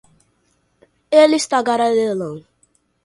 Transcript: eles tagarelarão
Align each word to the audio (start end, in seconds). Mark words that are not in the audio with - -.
eles 1.23 1.45
tagarelarão 1.51 2.35